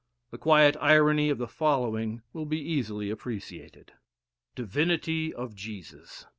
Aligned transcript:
The 0.31 0.39
quiet 0.39 0.75
irony 0.81 1.29
of 1.29 1.37
the 1.37 1.47
following 1.47 2.23
will 2.33 2.47
be 2.47 2.57
easily 2.59 3.11
appreciated: 3.11 3.91
Divinity 4.55 5.31
of 5.31 5.53
Jesus. 5.53 6.25